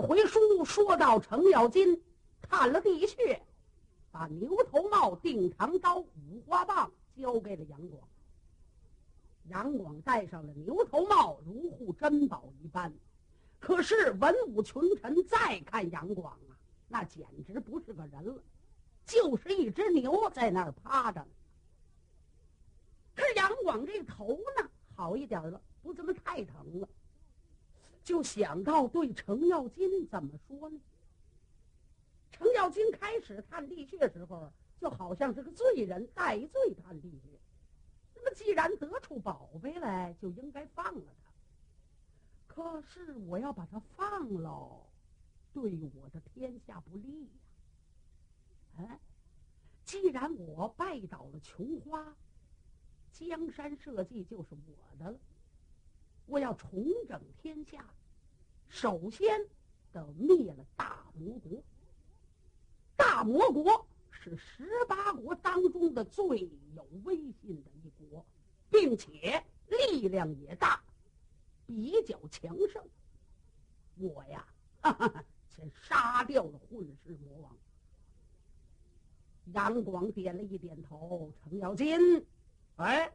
[0.00, 2.02] 回书说到程咬金
[2.42, 3.40] 探了地穴，
[4.10, 8.02] 把牛头帽、定长刀、五花棒交给了杨广。
[9.48, 12.92] 杨广戴上了牛头帽，如护珍宝一般。
[13.58, 16.56] 可是文武群臣再看杨广啊，
[16.88, 18.42] 那简直不是个人了，
[19.04, 21.26] 就是一只牛在那儿趴着
[23.14, 23.22] 这。
[23.34, 26.88] 杨广这头呢，好一点了，不怎么太疼了。
[28.06, 30.80] 就想到对程咬金怎么说呢？
[32.30, 34.48] 程咬金开始探地穴时候，
[34.80, 37.36] 就好像是个罪人戴罪探地穴。
[38.14, 41.32] 那么既然得出宝贝来，就应该放了他。
[42.46, 44.86] 可是我要把他放了，
[45.52, 47.30] 对我的天下不利呀。
[48.78, 49.00] 哎，
[49.84, 52.14] 既然我拜倒了琼花，
[53.10, 55.18] 江山社稷就是我的了。
[56.26, 57.84] 我要重整天下，
[58.68, 59.46] 首先
[59.92, 61.62] 得灭了大魔国。
[62.96, 68.26] 大魔国是十八国当中的最有威信的一国，
[68.68, 70.82] 并且力量也大，
[71.64, 72.82] 比较强盛。
[73.94, 74.46] 我呀，
[74.82, 77.56] 哈哈，先杀掉了混世魔王。
[79.52, 82.26] 杨广点了一点头，程咬金，
[82.76, 83.12] 哎。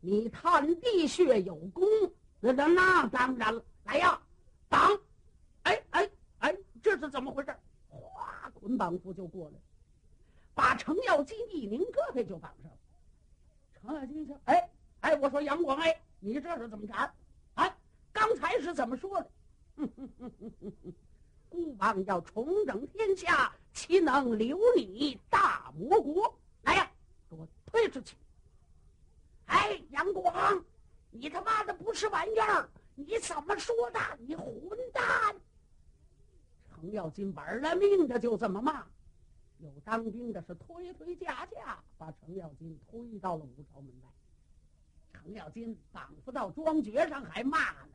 [0.00, 1.84] 你探地穴有功，
[2.40, 3.62] 那那那当然了。
[3.84, 4.20] 来呀，
[4.68, 5.00] 绑！
[5.62, 6.10] 哎哎
[6.40, 7.56] 哎，这是怎么回事？
[7.88, 9.58] 哗，捆绑夫就过来，
[10.54, 12.78] 把程咬金一拧胳膊就绑上了。
[13.80, 14.68] 程咬金说：“哎
[15.00, 16.94] 哎，我说杨广，哎，你这是怎么着？
[17.54, 17.76] 哎，
[18.12, 19.30] 刚才是怎么说的？
[21.48, 26.38] 孤王要重整天下，岂能留你大魔国？
[26.62, 26.90] 来呀，
[27.30, 28.14] 给我推出去！”
[29.48, 30.64] 哎，杨广，
[31.10, 32.68] 你他妈的不是玩意儿！
[32.94, 34.00] 你怎么说的？
[34.20, 35.04] 你混蛋！
[36.70, 38.86] 程咬金玩了命的就这么骂，
[39.58, 44.08] 有当兵的是推推架架，把程咬金推到了武朝门外。
[45.12, 47.88] 程咬金绑不到庄爵上还骂呢，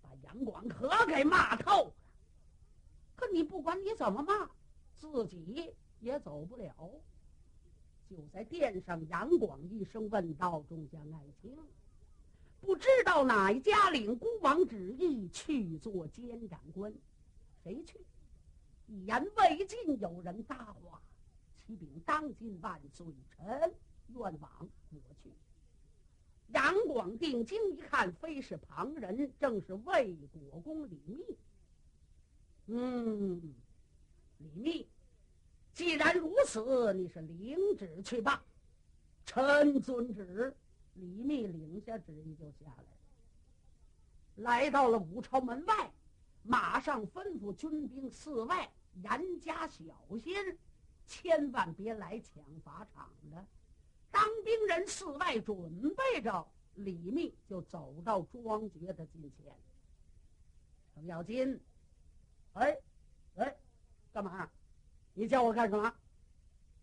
[0.00, 1.92] 把杨广可给骂透了。
[3.16, 4.50] 可你不管你怎么骂，
[4.94, 6.90] 自己也走不了。
[8.12, 11.56] 就在殿上，杨广一声问道：“众将爱卿，
[12.60, 16.92] 不知道哪一家领孤王旨意去做监斩官？
[17.64, 17.98] 谁去？”
[18.86, 21.00] 一言未尽，有人搭话
[21.56, 23.46] ：“启禀当今万岁臣，
[24.08, 25.32] 愿往我去。”
[26.52, 31.24] 杨广定睛一看，非是旁人，正是魏国公李密。
[32.66, 33.54] 嗯，
[34.36, 34.86] 李密。
[35.72, 38.42] 既然如此，你是领旨去吧。
[39.24, 40.54] 臣遵旨。
[40.94, 42.98] 李密领下旨意就下来了，
[44.36, 45.90] 来到了武朝门外，
[46.42, 48.70] 马上吩咐军兵四外
[49.02, 49.82] 严加小
[50.22, 50.36] 心，
[51.06, 53.42] 千万别来抢法场的。
[54.10, 59.46] 当兵人四外准备着，李密就走到庄爵的近前。
[60.94, 61.58] 程咬金，
[62.52, 62.76] 哎，
[63.36, 63.56] 哎，
[64.12, 64.46] 干嘛？
[65.14, 65.92] 你叫我干什么？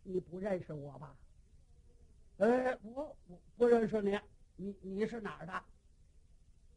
[0.03, 1.15] 你不认识我吧？
[2.37, 4.19] 呃，我我不认识你。
[4.55, 5.63] 你你是哪儿的？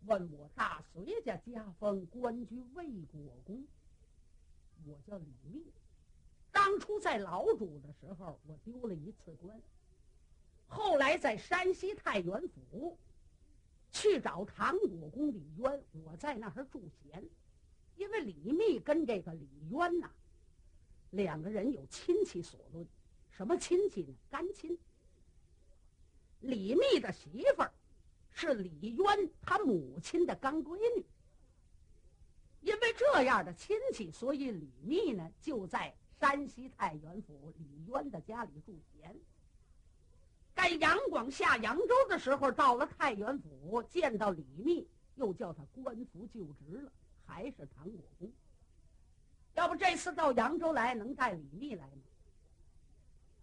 [0.07, 3.65] 问我大隋家家风，官居魏国公。
[4.85, 5.65] 我叫李密。
[6.51, 9.61] 当初在老主的时候，我丢了一次官。
[10.67, 12.99] 后来在山西太原府
[13.91, 17.23] 去找唐国公李渊，我在那儿住闲。
[17.97, 20.11] 因为李密跟这个李渊呐。
[21.13, 22.87] 两个人有亲戚所论，
[23.31, 24.15] 什么亲戚呢？
[24.31, 24.77] 干亲。
[26.41, 27.73] 李密的媳妇儿
[28.31, 31.05] 是李渊他母亲的干闺女。
[32.63, 39.15] 因为这样的亲戚，所以李密呢就在山西太原府李渊的家里住闲。
[40.55, 46.91] 在杨广下扬州的时候，到了太原府，见到李密，又叫他官复就职了，
[47.27, 48.33] 还是唐国公。
[49.55, 52.03] 要不这次到扬州来，能带李密来吗？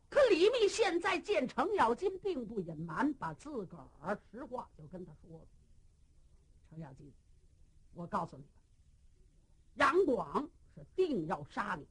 [0.10, 5.46] 可李密现在见程咬金，并不隐瞒，把自个儿实话就跟他说了。
[6.70, 7.12] 程咬金，
[7.94, 8.44] 我告诉你，
[9.76, 11.86] 杨广是定要杀你，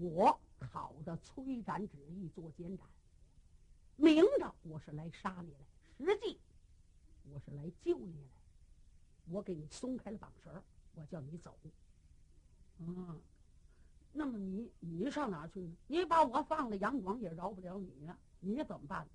[0.00, 2.86] 我讨的催斩旨意做监斩，
[3.96, 5.66] 明着我是来杀你来，
[5.98, 6.38] 实际
[7.24, 8.28] 我是来救你来。
[9.32, 10.62] 我给你松开了绑绳，
[10.94, 11.52] 我叫你走。
[12.78, 13.16] 啊，
[14.12, 15.76] 那么你你上哪去呢？
[15.86, 18.18] 你把我放了，杨广也饶不了你啊！
[18.40, 19.06] 你怎么办？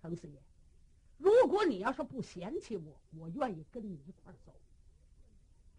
[0.00, 0.42] 程四爷，
[1.18, 4.52] 如果你要是不嫌弃我，我愿意跟你一块儿走。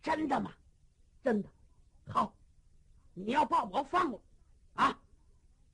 [0.02, 0.52] 真的吗？
[1.24, 1.50] 真的，
[2.08, 2.34] 好，
[3.14, 4.22] 你要把我放了，
[4.74, 5.02] 啊，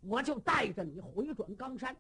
[0.02, 1.96] 我就带着你回转冈山。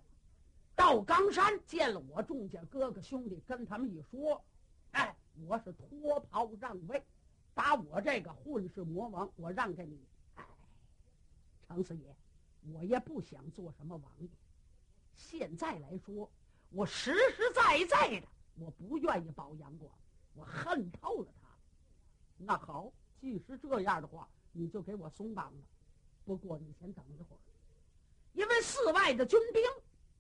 [0.76, 4.44] 到冈山见了我众家哥哥兄弟，跟他们一说，
[4.92, 5.16] 哎，
[5.46, 7.04] 我是脱袍让位，
[7.54, 10.00] 把我这个混世魔王我让给你。
[10.36, 10.46] 哎，
[11.68, 12.16] 程四爷，
[12.74, 14.28] 我也不想做什么王爷。
[15.16, 16.30] 现在来说，
[16.70, 19.92] 我实实在在的，我不愿意保杨广，
[20.34, 21.50] 我恨透了他。
[22.38, 25.62] 那好，既是这样的话，你就给我松绑了。
[26.26, 27.40] 不过你先等一会儿，
[28.34, 29.62] 因为寺外的军兵。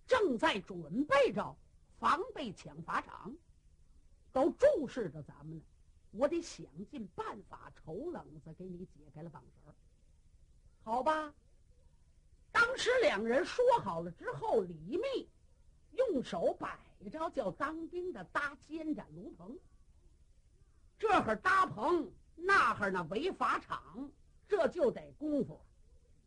[0.08, 1.56] 正在准备着
[2.00, 3.32] 防备抢法场，
[4.32, 5.62] 都注视着咱们呢。
[6.12, 9.74] 我得想尽办法瞅冷子给你解开了绑绳
[10.84, 11.34] 好吧？
[12.52, 15.30] 当时两人说好了之后，李密
[15.92, 16.80] 用手摆
[17.12, 19.58] 着叫当兵的搭肩毡炉棚，
[20.98, 24.12] 这会儿搭棚，那会儿呢围法场，
[24.48, 25.62] 这就得功夫，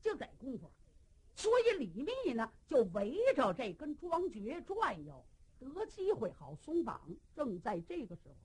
[0.01, 0.71] 就得功夫。
[1.35, 5.25] 所以李密呢，就围着这根桩橛转悠，
[5.59, 7.01] 得机会好松绑。
[7.35, 8.37] 正在这个时候，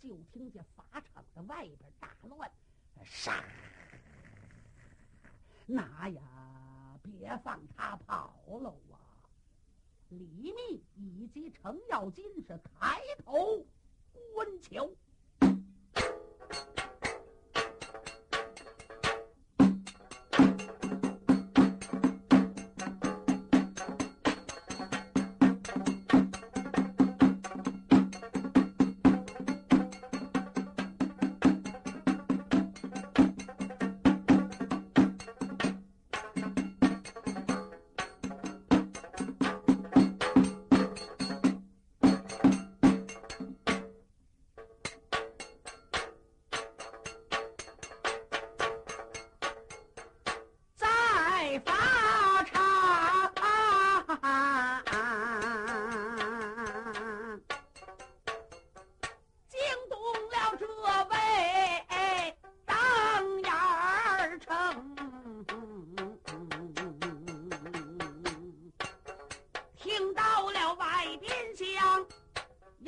[0.00, 2.50] 就听见法场的外边大乱，
[3.04, 3.44] 杀！
[5.66, 8.96] 那呀，别放他跑了啊！
[10.08, 13.66] 李密以及程咬金是抬头
[14.34, 14.88] 观瞧。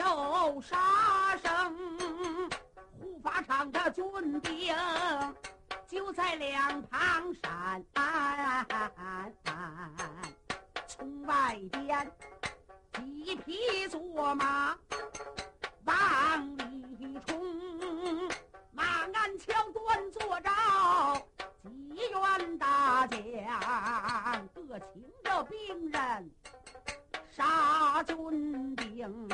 [0.00, 1.76] 有杀声，
[2.98, 4.74] 护法场的军兵
[5.86, 7.84] 就在两旁闪。
[10.86, 12.10] 从外边
[12.94, 14.74] 几匹坐马，
[15.84, 18.26] 往里冲，
[18.72, 18.82] 马
[19.12, 20.50] 鞍枪端坐着，
[21.62, 26.30] 几员大将各请着兵人。
[27.32, 29.28] 杀军兵，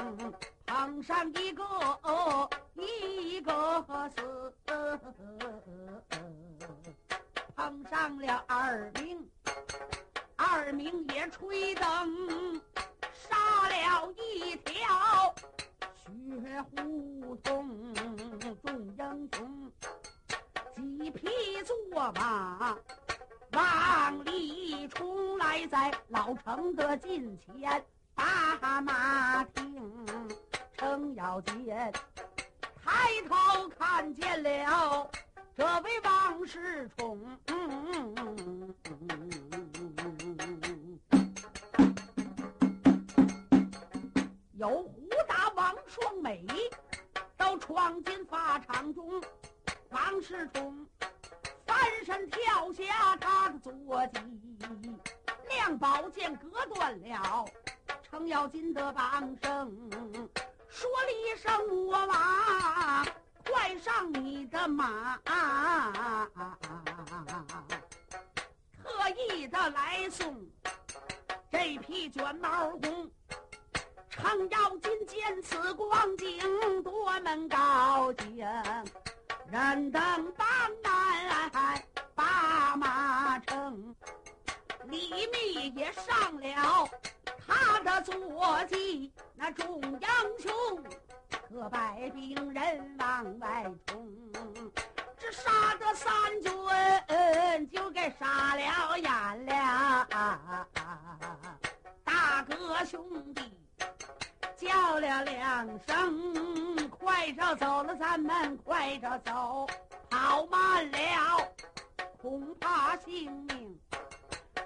[0.66, 1.64] 碰上一个
[2.76, 3.84] 一个
[4.14, 4.52] 死，
[7.54, 9.26] 碰上了二名，
[10.36, 12.60] 二名也吹灯，
[13.12, 15.34] 杀了一条
[16.04, 19.72] 血胡同，众英雄，
[20.98, 21.28] 几匹
[21.64, 22.76] 坐马。
[23.56, 27.82] 浪里冲来，在老城的近前，
[28.14, 30.28] 打马听，
[30.76, 31.66] 程咬金
[32.84, 35.10] 抬头看见了
[35.56, 37.18] 这位王世充。
[44.52, 46.44] 有胡达、王双美
[47.38, 49.18] 都闯进法场中，
[49.88, 50.86] 王世充。
[51.66, 54.20] 翻身跳下他的坐骑，
[55.48, 57.44] 亮宝剑隔断了
[58.08, 59.90] 程咬金的绑绳，
[60.68, 63.04] 说了一声我娃，
[63.44, 65.18] 快上你的马，
[68.82, 70.34] 特意的来送
[71.50, 73.10] 这匹卷毛红。
[74.08, 78.46] 程咬金见此光景，多么高兴！
[79.50, 80.02] 人等
[80.36, 80.44] 把
[80.82, 81.82] 难
[82.14, 83.94] 把马乘，
[84.84, 86.88] 李密也上了
[87.46, 89.12] 他的坐骑。
[89.34, 90.00] 那众英
[90.40, 90.50] 雄
[91.48, 94.12] 各百兵人往外冲，
[95.16, 96.12] 只杀得三
[96.42, 100.08] 军就该杀了眼了。
[102.04, 103.65] 大哥兄弟。
[104.56, 109.66] 叫了两声，快着走了，咱们快着走，
[110.08, 110.98] 跑慢了，
[112.16, 113.78] 恐怕性命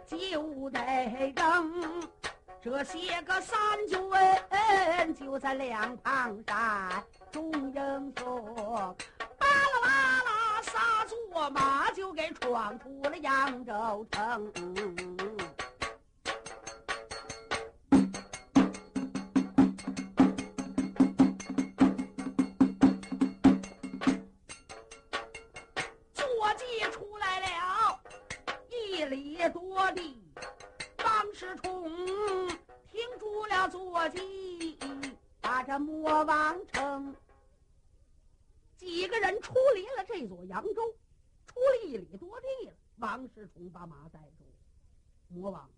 [0.06, 2.08] 就得扔。
[2.62, 3.98] 这些个三军
[5.14, 8.94] 就在两旁站，众英说：
[9.38, 14.52] 巴拉拉拉，撒坐马就给闯出了扬州城。
[40.50, 40.82] 扬州，
[41.46, 42.74] 出了一里多地了。
[42.96, 44.44] 王世充把马带住，
[45.28, 45.70] 魔王，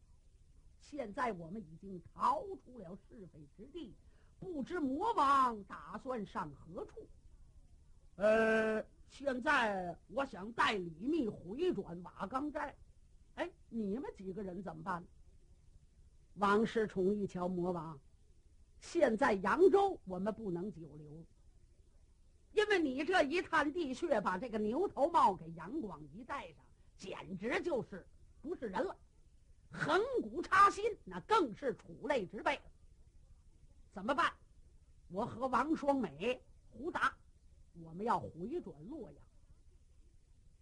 [0.80, 3.94] 现在我们已经逃出了是非之地，
[4.40, 7.06] 不知魔王打算上何处？
[8.16, 12.74] 呃，现在我想带李密回转瓦岗寨。
[13.34, 15.04] 哎，你们几个人怎么办？
[16.36, 18.00] 王世充一瞧，魔王，
[18.80, 21.24] 现在扬州我们不能久留。
[22.52, 26.64] 因为你这一探地穴，把这个牛头帽给杨广一戴上，
[26.98, 28.06] 简直就是
[28.40, 28.96] 不是人了。
[29.70, 32.60] 横骨插心，那更是楚类之辈。
[33.92, 34.32] 怎么办？
[35.08, 37.14] 我和王双美、胡达，
[37.82, 39.22] 我们要回转洛阳。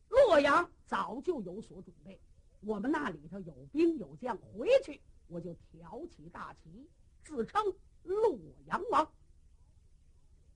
[0.09, 2.21] 洛阳早就有所准备，
[2.61, 6.89] 我们那里头有兵有将，回去我就挑起大旗，
[7.25, 7.63] 自称
[8.05, 9.13] 洛阳王。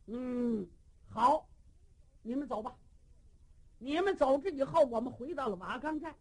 [0.07, 0.69] 嗯。
[1.15, 1.49] 好，
[2.23, 2.77] 你们走吧。
[3.79, 6.13] 你们走这以后，我们回到了瓦岗寨。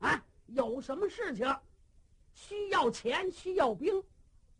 [0.00, 1.46] 啊，有什么事情
[2.34, 4.04] 需要钱、需要兵，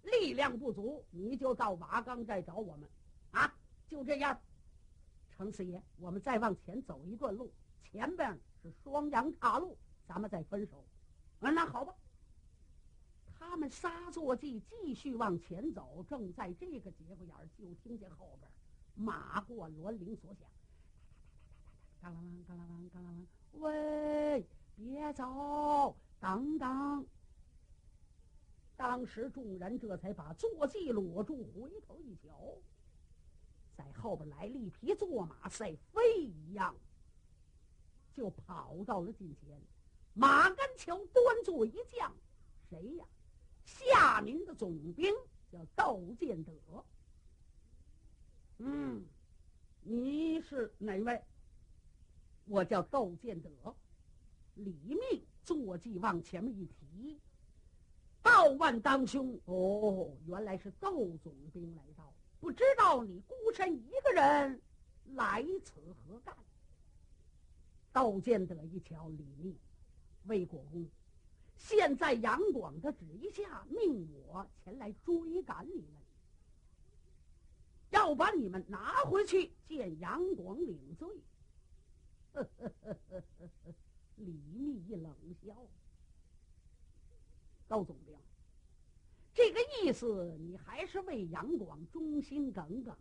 [0.05, 2.88] 力量不足，你就到瓦岗寨找我们。
[3.33, 3.55] 啊，
[3.87, 4.41] 就这样。
[5.37, 9.76] 程四爷，我们再往前走一段路，前边是双阳岔路，
[10.09, 10.83] 咱们再分手。
[11.41, 11.95] 啊，那好吧。
[13.38, 18.50] 他们仨坐骑继续往前走，正在这个节骨眼儿，就听见后边。
[18.95, 20.49] 马过栾铃所响，
[22.01, 23.27] 嘎啦啷，嘎啦啷，嘎啦啷。
[23.61, 24.47] 喂，
[24.77, 27.07] 别走，等等。
[28.77, 32.59] 当时众人这才把坐骑裸住，回头一瞧，
[33.77, 36.75] 在后边来了一匹坐马，赛飞一样，
[38.13, 39.61] 就跑到了近前。
[40.13, 42.13] 马鞍桥端坐一将，
[42.69, 43.05] 谁呀？
[43.65, 45.13] 夏明的总兵
[45.51, 46.53] 叫窦建德。
[48.66, 49.04] 嗯，
[49.83, 51.23] 你是哪位？
[52.47, 53.50] 我叫窦建德。
[54.54, 57.21] 李密坐骑往前面一提，
[58.23, 64.62] 道万当兄，哦，原来是窦总兵来到，不知道你孤身一个人
[65.14, 66.35] 来此何干？
[67.92, 69.59] 窦建德一瞧，李密，
[70.26, 70.88] 魏国公，
[71.56, 76.03] 现在杨广的旨意下，命我前来追赶你们。
[77.95, 81.09] 要把你们拿回去见杨广领罪。
[84.17, 85.55] 李密一冷笑
[87.69, 88.19] ：“高总兵，
[89.33, 92.99] 这个意思你还是为杨广忠心耿耿啊？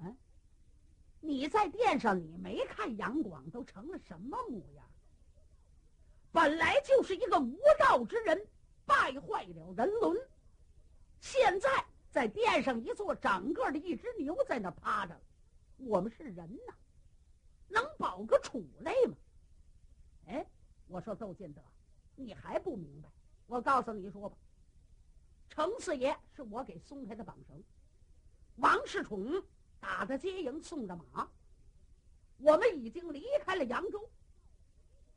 [0.00, 0.16] 嗯，
[1.20, 4.84] 你在殿上你没看杨广都成了什么模样？
[6.32, 8.44] 本来就是一个无道之人，
[8.84, 10.18] 败坏了人伦，
[11.20, 11.68] 现在。”
[12.14, 15.20] 在殿上一坐，整个的一只牛在那趴着。
[15.78, 16.72] 我们是人呐，
[17.66, 19.16] 能保个楚类吗？
[20.26, 20.46] 哎，
[20.86, 21.60] 我说窦建德，
[22.14, 23.08] 你还不明白？
[23.48, 24.36] 我告诉你说吧，
[25.48, 27.60] 程四爷是我给松开的绑绳，
[28.58, 29.42] 王世充
[29.80, 31.28] 打的接营送的马，
[32.38, 34.08] 我们已经离开了扬州。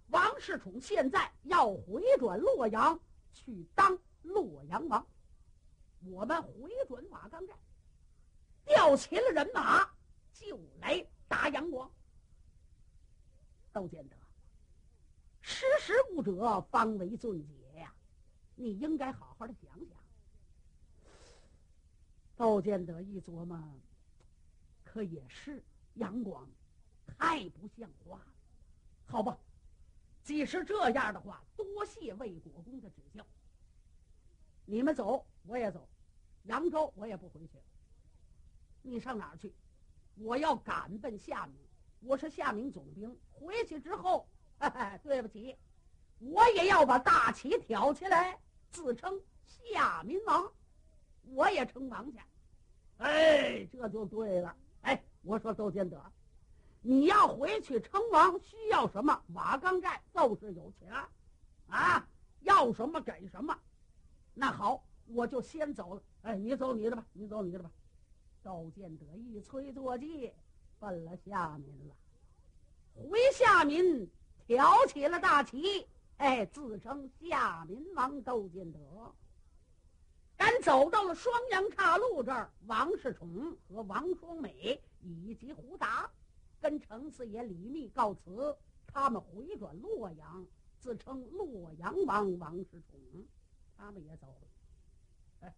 [0.08, 3.00] 王世充现在要回转洛阳
[3.34, 5.06] 去当洛阳王。
[6.06, 7.54] 我们回转瓦岗寨，
[8.66, 9.90] 调齐了人马，
[10.34, 11.92] 就来打杨广。
[13.74, 14.16] 窦建德，
[15.42, 17.94] 识时务者方为俊杰呀，
[18.56, 19.98] 你应该好好的想想。
[22.36, 23.62] 窦建德一琢磨，
[24.84, 25.64] 可也是
[25.96, 26.48] 杨广，
[27.06, 28.34] 太不像话了。
[29.06, 29.38] 好吧，
[30.24, 33.26] 既是这样的话，多谢魏国公的指教。
[34.70, 35.88] 你们走，我也走。
[36.44, 37.64] 扬州我也不回去了。
[38.82, 39.56] 你上哪儿去？
[40.16, 41.56] 我要赶奔夏明。
[42.02, 43.18] 我是夏明总兵。
[43.32, 44.28] 回去之后，
[44.60, 45.58] 哈哈对不起，
[46.20, 48.38] 我也要把大旗挑起来，
[48.70, 50.52] 自称夏明王。
[51.24, 52.20] 我也称王去。
[52.98, 54.54] 哎，这就对了。
[54.82, 56.04] 哎，我说窦建德，
[56.82, 59.24] 你要回去称王，需要什么？
[59.34, 60.94] 瓦岗寨就是有钱，
[61.68, 62.06] 啊，
[62.42, 63.58] 要什么给什么。
[64.40, 66.04] 那好，我就先走了。
[66.22, 67.72] 哎，你走你的吧，你走你的吧。
[68.44, 70.32] 窦建德一催坐骑，
[70.78, 71.96] 奔了下民了。
[72.94, 74.08] 回下民
[74.46, 78.80] 挑起了大旗，哎，自称夏民王窦建德。
[80.36, 86.08] 赶走到了双阳岔路这儿，王世充和王双美以及胡达，
[86.62, 90.46] 跟程四爷李密告辞，他们回转洛阳，
[90.80, 93.00] 自称洛阳王王世充，
[93.78, 95.50] 他们也走了。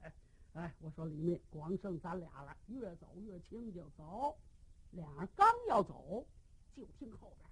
[0.54, 4.38] 哎，我说李密，光剩咱俩了，越走越清静，走。
[4.92, 6.26] 俩人刚要走，
[6.76, 7.48] 就听后边，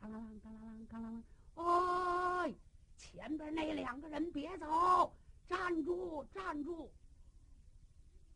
[0.00, 2.54] 嘎啦啦，嘎啦啦，嘎啦啦，哎，
[2.96, 5.12] 前边那两个人别走。
[5.48, 6.24] 站住！
[6.34, 6.90] 站住！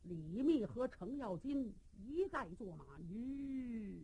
[0.04, 1.74] 李密和程咬金
[2.06, 4.00] 一再坐马，吁，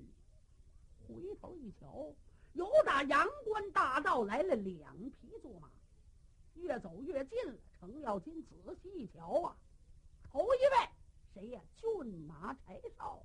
[1.06, 2.12] 回头一瞧，
[2.54, 5.70] 有打阳关大道来了两匹坐马，
[6.56, 7.58] 越走越近了。
[7.78, 9.56] 程咬金仔细一瞧啊，
[10.22, 10.88] 头一位
[11.32, 11.60] 谁呀？
[11.76, 13.22] 骏马柴少，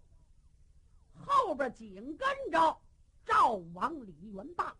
[1.16, 2.78] 后边紧跟着
[3.26, 4.76] 赵王李元霸，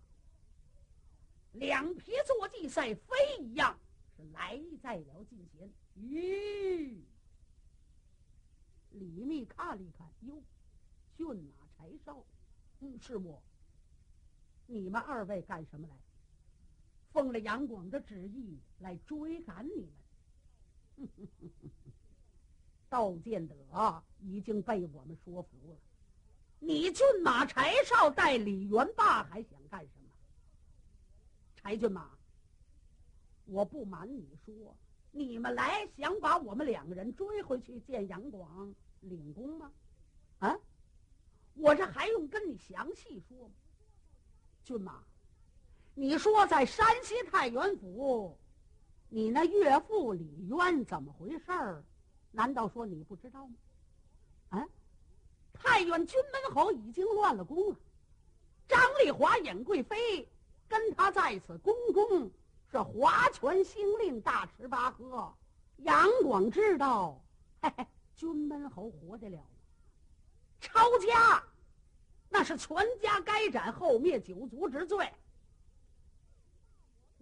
[1.54, 3.78] 两匹坐骑赛飞一样。
[4.16, 7.00] 是来在了近前，咦！
[8.92, 10.44] 李密看了一看，哟，
[11.16, 12.24] 骏马柴少，
[12.82, 13.42] 嗯，是我。
[14.68, 15.96] 你们二位干什么来？
[17.12, 19.90] 奉了杨广的旨意来追赶你
[20.98, 21.10] 们。
[22.90, 25.78] 窦建德已经被我们说服了。
[26.60, 30.10] 你骏马柴少带李元霸还想干什么？
[31.56, 32.12] 柴骏马。
[33.46, 34.76] 我不瞒你说，
[35.12, 39.72] 你们来想把我们两个人追回去见杨广领功吗？
[40.40, 40.58] 啊，
[41.56, 43.56] 我这还用跟你详细说吗？
[44.64, 45.04] 骏马，
[46.02, 48.36] 你说在山西太原府，
[49.08, 51.84] 你那岳父李渊怎么回事儿？
[52.32, 53.54] 难道说你不知道吗？
[54.50, 54.68] 啊，
[55.54, 57.76] 太原军门侯已经乱了宫了，
[58.68, 60.28] 张丽华、尹贵妃
[60.68, 62.32] 跟他在此宫中。
[62.72, 65.32] 是划拳兴令，大吃八喝。
[65.84, 67.22] 杨广知道，
[67.62, 67.86] 嘿嘿，
[68.16, 69.46] 军门侯活得了吗？
[70.60, 71.44] 抄家，
[72.28, 75.08] 那是全家该斩后灭九族之罪。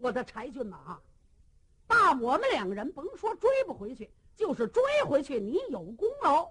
[0.02, 1.00] 我的柴骏马，
[1.86, 6.50] 爸，我们两个人甭说追不回去，就是追回去，你有功劳，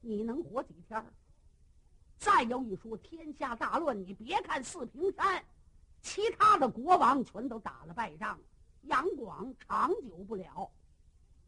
[0.00, 1.04] 你能活几天？
[2.18, 5.42] 再有一说，天下大乱，你别看四平山。
[6.00, 8.38] 其他的国王全都打了败仗，
[8.82, 10.70] 杨广长久不了。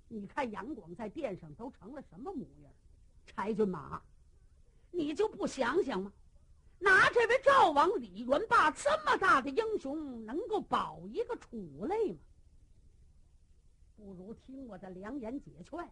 [0.09, 2.73] 你看杨广在殿上都成了什么模样？
[3.27, 4.01] 柴骏马，
[4.91, 6.13] 你就不想想吗？
[6.81, 12.19] 拿这位赵王李元霸这么大的英雄，能够保一个楚类吗？
[13.97, 15.89] 不如听我的良言解劝，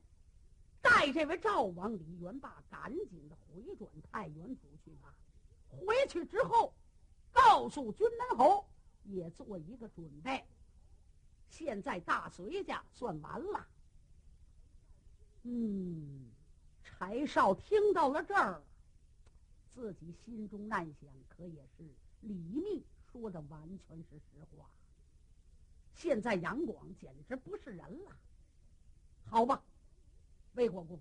[0.83, 5.15] 带这位赵王李元霸赶紧的回转太原府去吧。
[5.69, 6.75] 回去之后。
[7.31, 8.67] 告诉君门侯，
[9.05, 10.45] 也做一个准备。
[11.51, 13.65] 现在大隋家算完了。
[15.45, 16.33] 嗯，
[16.83, 18.61] 柴少听到了这儿，
[19.79, 21.85] 自己心中暗想：可也是
[22.21, 24.69] 李密说的完全是实话。
[25.95, 28.11] 现在杨广简直不是人了。
[29.23, 29.63] 好吧，
[30.55, 30.99] 魏国公，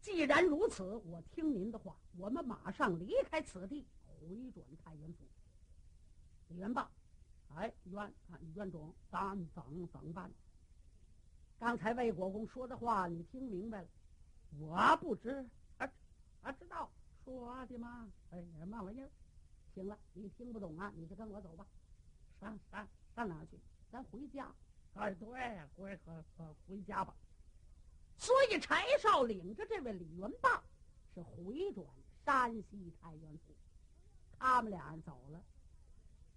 [0.00, 3.86] 既然如此，我听您的话，我们马上离开此地。
[4.18, 5.24] 回转太原府，
[6.48, 6.90] 李元霸，
[7.54, 10.28] 哎，元啊，元忠，咱怎怎办？
[11.56, 13.88] 刚才魏国公说的话，你听明白了？
[14.58, 15.88] 我不知，啊
[16.42, 16.90] 啊，知道
[17.24, 18.10] 说的吗？
[18.30, 19.10] 哎，嘛玩意儿？
[19.74, 21.66] 行了，你听不懂啊，你就跟我走吧。
[22.40, 23.58] 上上上哪去？
[23.90, 24.52] 咱回家。
[24.94, 25.28] 哎，对，
[25.76, 27.14] 回回回家吧。
[28.16, 30.62] 所以柴少领着这位李元霸
[31.14, 31.86] 是回转
[32.24, 33.54] 山西太原府。
[34.38, 35.40] 他们俩人走了，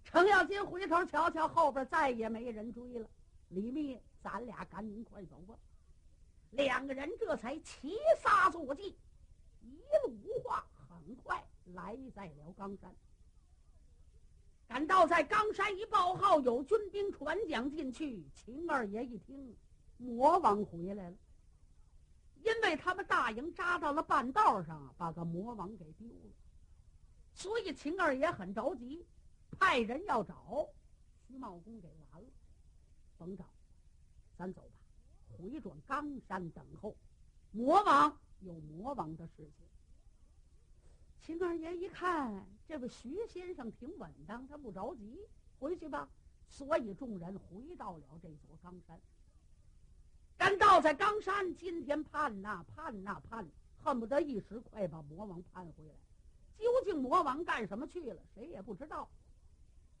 [0.04, 3.08] 程咬金回头瞧瞧后边，再也没人追了。
[3.48, 5.54] 李密，咱俩赶紧快走吧。
[6.50, 8.96] 两个人这才齐撒坐骑，
[9.62, 10.64] 一路无话，
[11.04, 12.90] 很快来在了冈山。
[14.66, 18.24] 赶到在冈山一报号，有军兵传讲进去。
[18.32, 19.54] 秦二爷一听，
[19.98, 21.16] 魔王回来了，
[22.42, 26.32] 因为他们大营扎到了半道上，把个魔王给丢了。
[27.34, 29.04] 所以秦二爷很着急，
[29.50, 30.66] 派人要找
[31.26, 32.28] 徐茂公，给完了，
[33.18, 33.44] 甭找，
[34.38, 34.74] 咱走吧，
[35.36, 36.96] 回转冈山等候。
[37.50, 39.66] 魔王有魔王的事情。
[41.24, 45.18] 秦二爷一看，这个徐先生挺稳当，他不着急，
[45.58, 46.06] 回去吧。
[46.50, 49.00] 所以众人回到了这座冈山。
[50.36, 53.48] 赶到在冈山，今天盼呐盼呐盼，
[53.82, 55.94] 恨不得一时快把魔王盼回来。
[56.58, 58.22] 究竟魔王干什么去了？
[58.34, 59.08] 谁也不知道。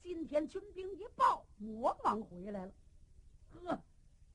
[0.02, 2.72] 今天军兵一报，魔王回来了。
[3.50, 3.82] 呵，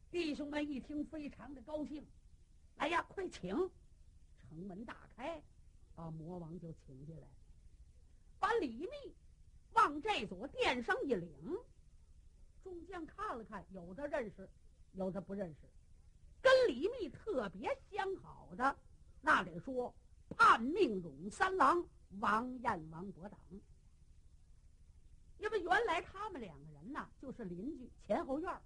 [0.10, 2.04] 弟兄们一听，非常的高兴。
[2.78, 3.56] 来呀，快请！
[4.50, 5.40] 城门大开，
[6.00, 7.28] 把魔王就请进来，
[8.40, 8.88] 把李密
[9.74, 11.30] 往这座殿上一领。
[12.64, 14.50] 众将看了看，有的认识，
[14.94, 15.68] 有的不认识。
[16.42, 18.78] 跟李密特别相好的，
[19.20, 19.94] 那得说
[20.30, 21.86] 叛命勇三郎
[22.22, 23.38] 王彦、王伯等。
[25.38, 28.62] 因为原来他们两个人呐，就是邻居，前后院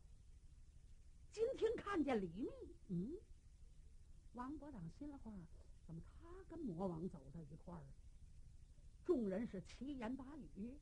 [1.32, 2.52] 今天看见李密，
[2.90, 3.18] 嗯，
[4.34, 5.32] 王伯党心里话，
[6.54, 7.82] 跟魔王走在一块儿？
[9.04, 10.24] 众人是七言八
[10.56, 10.78] 语，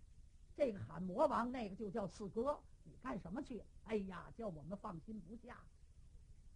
[0.53, 2.60] 这个喊魔王，那个就叫四哥。
[2.84, 3.63] 你干什么去？
[3.86, 5.57] 哎呀，叫我们放心不下。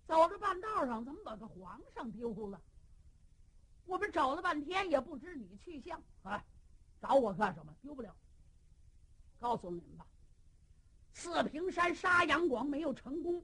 [0.06, 2.62] 走着半道上，怎么把个皇上丢了？
[3.86, 6.04] 我们找了半天也不知你去向。
[6.24, 6.46] 哎，
[7.00, 7.74] 找我干什么？
[7.82, 8.14] 丢不了。
[9.40, 10.06] 告诉你们吧，
[11.14, 13.42] 四平山杀杨广没有成功，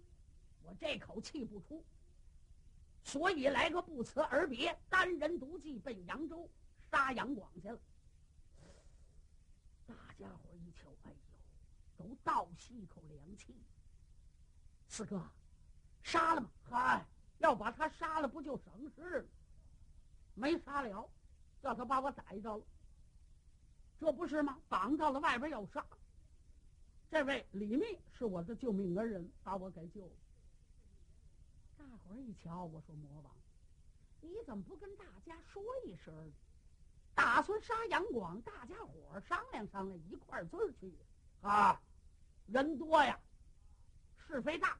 [0.64, 1.82] 我这口气不出，
[3.04, 6.50] 所以来个不辞而别，单人独骑奔扬州
[6.92, 7.80] 杀杨广去了。
[9.86, 13.56] 大家伙一瞧，哎呦，都倒吸一口凉气。
[14.88, 15.22] 四哥。
[16.04, 16.50] 杀了吗？
[16.64, 17.06] 嗨，
[17.38, 19.26] 要把他杀了，不就省事了？
[20.34, 21.10] 没杀了，
[21.62, 22.64] 叫他把我逮着了，
[24.00, 24.58] 这不是吗？
[24.68, 25.86] 绑到了外边要杀。
[27.10, 30.12] 这位李密是我的救命恩人，把我给救了。
[32.12, 33.34] 我一瞧，我说魔王，
[34.20, 36.14] 你怎么不跟大家说一声？
[37.16, 40.94] 打算杀杨广，大家伙商量商量，一块儿儿去
[41.40, 41.82] 啊！
[42.48, 43.18] 人多呀，
[44.18, 44.78] 是非大。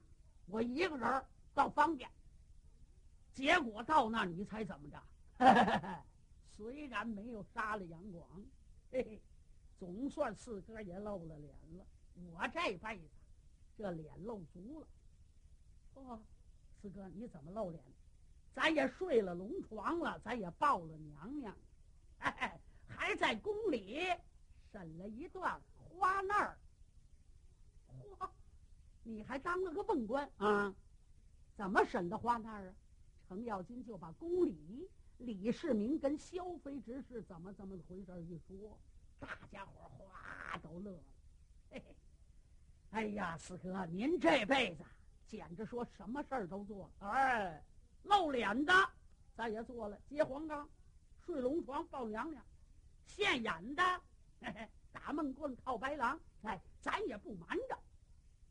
[0.48, 2.10] 我一个人倒方便，
[3.32, 5.02] 结果到那儿你猜怎么着？
[6.58, 8.44] 虽然没有杀了杨广，
[8.92, 9.22] 嘿嘿，
[9.80, 11.86] 总算四哥也露了脸了。
[12.16, 13.10] 我这辈子
[13.78, 14.88] 这脸露足了。
[15.94, 16.22] 哦，
[16.82, 17.84] 四哥你怎么露脸？
[18.54, 21.56] 咱也睡了龙床了，咱也抱了娘娘，
[22.18, 24.06] 还在宫里
[24.72, 26.58] 审了一段花那儿。
[28.18, 28.30] 嚯！
[29.04, 30.76] 你还当了个问官啊？
[31.56, 32.76] 怎么审的花那儿啊？
[33.28, 38.78] 程咬金就把宫里李世民跟萧妃之事怎么怎么回事一说，
[39.18, 41.04] 大家伙哗都乐了。
[41.70, 41.96] 嘿嘿，
[42.90, 44.84] 哎呀，四哥，您这辈子
[45.32, 47.08] 简直说什么事儿都做了。
[47.08, 47.64] 哎，
[48.04, 48.74] 露脸的
[49.34, 50.70] 咱也做了，接黄冈、
[51.26, 52.44] 睡龙床、抱娘娘；
[53.06, 53.82] 现眼的
[54.42, 56.20] 嘿嘿打闷棍、套白狼。
[56.44, 57.80] 哎，咱也不瞒着。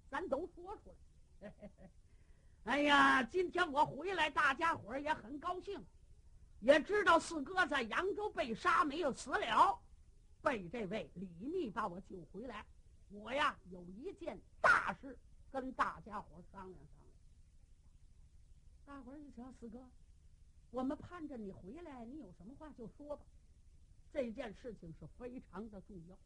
[0.09, 1.53] 咱都说出来。
[1.61, 1.91] 嘿嘿
[2.65, 5.85] 哎呀，今天我回来，大家伙儿也很高兴，
[6.61, 9.79] 也知道四哥在扬州被杀没有死了，
[10.41, 12.65] 被这位李密把我救回来。
[13.11, 15.19] 我呀有一件大事
[15.53, 17.11] 跟大家伙商量商量。
[18.87, 19.79] 大伙儿一瞧，四哥，
[20.71, 23.23] 我们盼着你回来，你有什么话就说吧。
[24.13, 26.17] 这件事情是非常的重要。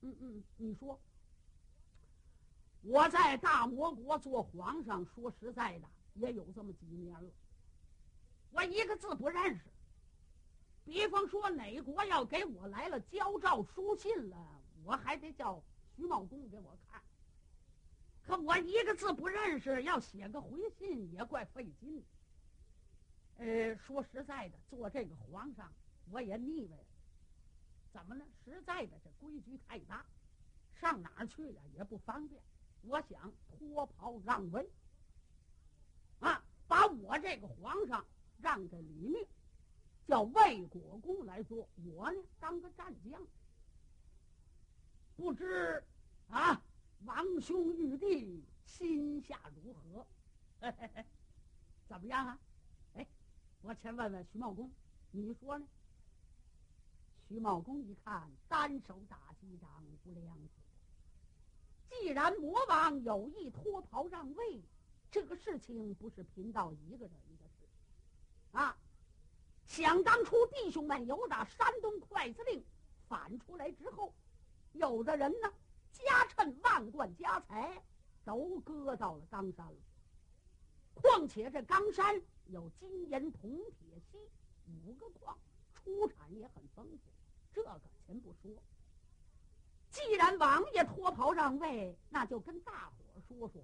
[0.00, 0.98] 嗯嗯，你说。
[2.82, 7.30] 我在大魔国做皇上，说实在的，也有这么几年了。
[8.52, 9.64] 我一个字不认识。
[10.84, 14.36] 比方说，哪国要给我来了交诏书信了，
[14.84, 15.60] 我还得叫
[15.96, 16.85] 徐茂公给我看。
[18.26, 22.04] 可我一个字不认识，要写个回信也怪费劲。
[23.38, 25.72] 呃，说实在的，做这个皇上
[26.10, 26.84] 我也腻歪了。
[27.92, 28.24] 怎么呢？
[28.44, 30.04] 实在的，这规矩太大，
[30.74, 32.42] 上哪儿去呀也不方便。
[32.82, 34.68] 我想脱袍让位，
[36.18, 38.04] 啊，把我这个皇上
[38.40, 39.18] 让给李密，
[40.08, 43.24] 叫魏国公来做，我呢当个战将。
[45.16, 45.82] 不知
[46.28, 46.60] 啊，
[47.04, 50.06] 王兄玉帝心下如何？
[51.86, 52.38] 怎么样啊？
[52.94, 53.06] 哎，
[53.60, 54.70] 我先问问徐茂公，
[55.10, 55.66] 你说呢？
[57.28, 59.68] 徐茂公一看，单手打击掌，
[60.02, 60.36] 不良。
[61.88, 64.62] 既然魔王有意脱袍让位，
[65.10, 67.66] 这个事情不是贫道一个人的事，
[68.52, 68.76] 啊！
[69.66, 72.64] 想当初弟兄们有打山东筷子令
[73.08, 74.14] 反出来之后，
[74.72, 75.52] 有的人呢
[76.04, 77.82] 家趁万贯家财
[78.24, 79.78] 都搁到了冈山了。
[80.94, 84.18] 况且这冈山有金银铜铁锡
[84.66, 85.38] 五个矿，
[85.74, 87.10] 出产也很丰富，
[87.52, 88.50] 这个先不说。
[89.90, 93.62] 既然王爷脱袍让位，那就跟大伙说说，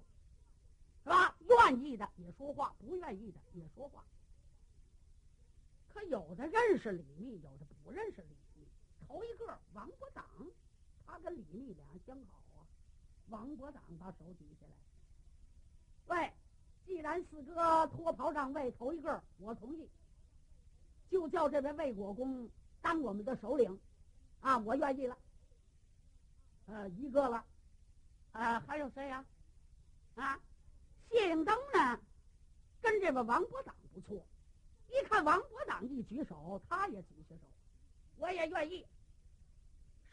[1.03, 1.35] 是吧？
[1.41, 4.03] 愿意的也说话，不愿意的也说话。
[5.93, 8.67] 可有的认识李密，有的不认识李密。
[9.05, 10.25] 头一个王伯党，
[11.13, 12.65] 他跟李密俩相好啊。
[13.27, 14.71] 王伯党把手举起来，
[16.07, 16.33] 喂，
[16.87, 19.87] 既然四哥脱袍让位，头一个我同意，
[21.11, 22.49] 就叫这位魏国公
[22.81, 23.79] 当我们的首领，
[24.41, 25.15] 啊，我愿意了。
[26.65, 27.45] 呃，一个了，
[28.31, 29.23] 啊，还有谁呀？
[30.15, 30.39] 啊，
[31.11, 31.99] 谢应登呢？
[32.81, 34.25] 跟这个王伯党不错，
[34.89, 37.47] 一看王伯党一举手，他也举起手，
[38.17, 38.83] 我也愿意。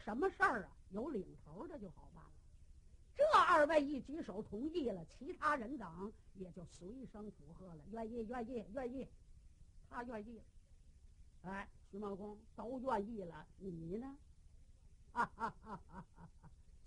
[0.04, 0.70] 什么事儿啊？
[0.90, 2.30] 有领头的就好办了。
[3.16, 9.08] 这二位一举手同意了，其他人等也就随声附和了，愿意，愿意，愿意。
[9.88, 10.40] 他愿意。
[11.42, 14.16] 哎，徐茂公都愿意了，你呢？
[15.12, 16.04] 哈哈哈哈！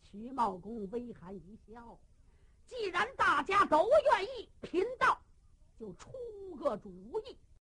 [0.01, 1.99] 徐茂公微含一笑，
[2.65, 5.19] 既然大家都愿意，贫道
[5.77, 6.89] 就出个主
[7.25, 7.37] 意。